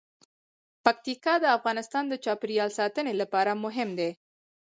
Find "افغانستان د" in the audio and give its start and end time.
1.57-2.13